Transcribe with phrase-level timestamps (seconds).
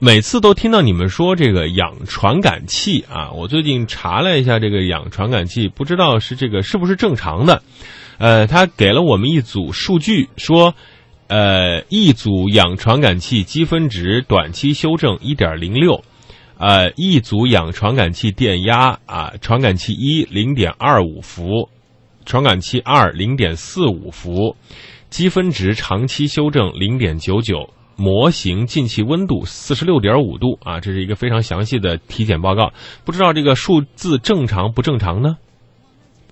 [0.00, 7.60] 每次都听到你们说这个氧传感器啊，我最近查了一下这个氧传感器，不知道是这个是不是正常的。
[8.18, 10.72] 呃，他给了我们一组数据，说，
[11.26, 16.04] 呃，一组氧传感器积分值短期修正一点零六，
[16.58, 21.68] 呃，一组氧传感器电压啊，传感器一零点二五伏，
[22.24, 24.54] 传感器二零点四五伏，
[25.10, 27.68] 积分值长期修正零点九九，
[27.98, 32.70] 模型进气温度四十六点五度啊，这是一个非常详细的体检报告，
[33.04, 35.36] 不知道这个数字正常不正常呢？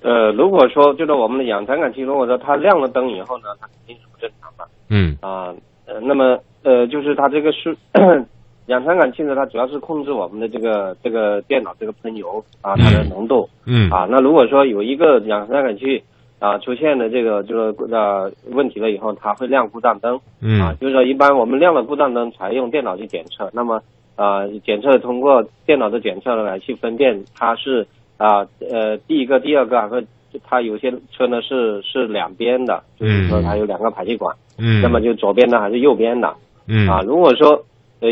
[0.03, 4.65] 呃，如果说就是我们的氧传感器，如果说它亮了灯以后呢，它肯定是不正常的。
[4.89, 5.53] 嗯啊，
[5.87, 7.77] 呃，那么呃，就是它这个是
[8.67, 13.49] 氧传感器呢，它主要是控制我们的这个这个电脑这个喷油啊，它的浓度。
[13.67, 16.05] 嗯啊，那如果说有一个氧传感器
[16.39, 20.17] 啊出现了这个这个呃问题了以后，它会亮故障灯。
[20.17, 23.81] 啊，嗯就是说一般我们亮了故障灯才用电脑去检测，那么
[24.17, 30.07] 呃检测通过电脑的检测来去分辨它是啊呃第一个、第二个还是
[30.45, 36.35] 它有些车呢是是两边的，就是说它有两个排气管，嗯，那么就左边的还是右边的
[36.69, 37.01] 嗯啊？
[37.07, 37.65] 如果说
[38.01, 38.09] 呃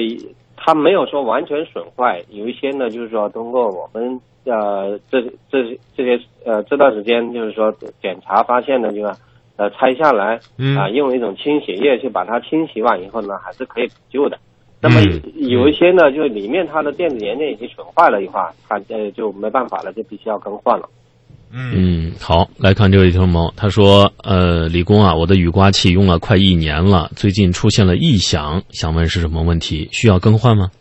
[0.56, 9.12] 它没有说完全损坏，有一些呢就是说通过我们呃这这这些呃这段时间就是说检查发现呢，就是
[9.56, 10.40] 呃拆下来。
[10.58, 14.38] 嗯啊，用一种清洗液去把它清洗完以后呢，还是可以补救的。
[14.80, 20.88] 那么嗯有一些呢，就是里面它的电子元件已经损坏了的话，它呃就没办法了，就必须要更换了。
[21.56, 30.72] 嗯嗯，好，来看这位听众朋友，他说，呃，李工啊，我的雨刮器用了快一年了，最近出现了异响，想问是什么问题，需要更换吗？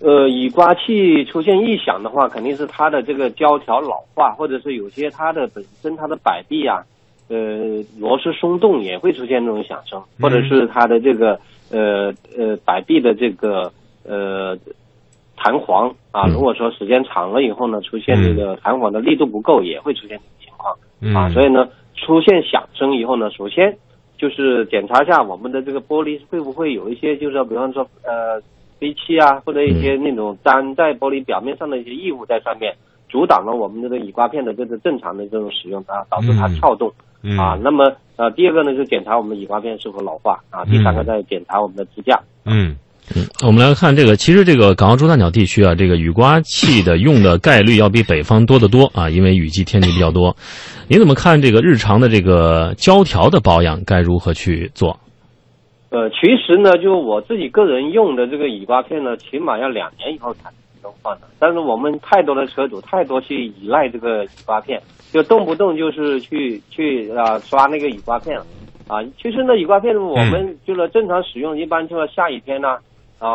[0.00, 6.82] 呃，雨刮器出现异响的话，肯定是它的这个胶条老化，或者是有些它的本身它的摆臂啊，
[7.28, 11.38] 呃，螺丝松动也会出现这种响声，或者是它的这个
[11.70, 13.72] 呃呃摆臂的这个
[14.02, 14.58] 呃
[15.42, 20.76] 弹簧啊，嗯如果说时间长了以后呢，出现这个弹簧的力度不够，也会出现这种情况。
[21.00, 23.76] 嗯啊，所以呢，出现响声以后呢，首先
[24.16, 28.40] 就是检查一下我们的这个玻璃会不会有一些，就是说比方说呃
[28.78, 32.72] 飞漆啊，或者一些那种粘在玻璃表面上的一些异物在上面，
[33.08, 36.92] 阻挡了我们这个雨刮片的这个正常的这种使用啊，导致它嗯跳动、
[37.22, 37.58] 嗯啊。
[37.60, 42.20] 那么呃，第二个呢，就检查我们的雨刮片是否老化啊，第三个嗯再检查我们的支架。
[42.44, 42.76] 嗯
[43.14, 50.36] 嗯，我们来看这个，其实这个港澳珠三角地区啊，这个雨刮器的用的概率要比北方多得多啊，因为雨季天气比较多。
[50.88, 54.98] 您怎么看这个日常的这个胶条的保养该如何去做？
[55.90, 60.50] 呃，其实呢，就我自己个人用的这个雨刮片呢，起码要两年以后才
[60.82, 61.26] 能换的。
[61.38, 64.80] 但是我们太多的车主太多去依赖这个雨刮片，
[65.12, 68.38] 就动不动就是去去啊、刷那个雨刮片
[68.88, 69.02] 啊。
[69.20, 72.80] 其实呢，雨刮片我们就是正常使用，一般就是下雨天呢啊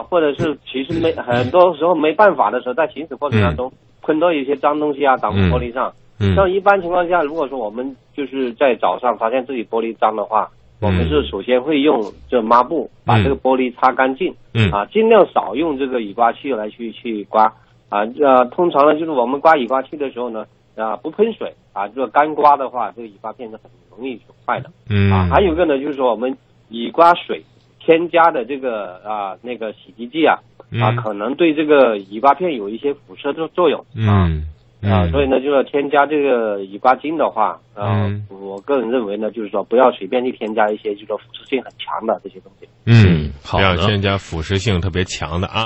[0.03, 3.71] 或者是其实没很多时候没办法的时候，在行驶过程当中
[4.01, 5.93] 喷到一些脏东西啊，挡风玻璃上。
[6.19, 6.35] 嗯。
[6.35, 10.49] 像一般情况下，如果说我们就是在早上发现自己玻璃脏的话，
[10.81, 14.69] 我们是首先会用这抹布把这个玻璃擦干净，嗯。
[14.71, 17.45] 啊，尽量少用这个雨刮器来去去刮，
[17.89, 20.45] 啊，呃，通常呢就是我们刮雨刮器的时候呢，
[20.75, 25.11] 啊，不喷水，啊，这个干刮的话，这个雨刮片是很容易损坏的，嗯。
[25.11, 26.35] 啊，还有一个呢就是说我们
[26.69, 27.41] 雨刮水
[27.87, 30.35] 添加的这个啊那个洗涤剂啊，
[30.83, 34.27] 啊，嗯可能对这个雨刮片有一些辐射作作用，啊。
[34.27, 34.43] 嗯
[34.79, 42.67] 啊，所以呢，就是添加这个雨刮精的话，啊、嗯我个人认为呢，就是说不要随便去添加一些就是说腐蚀性很强的这些东西。
[42.85, 45.65] 嗯，好的不要添加腐蚀性特别强的啊。